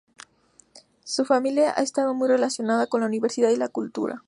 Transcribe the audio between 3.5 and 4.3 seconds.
y la cultura.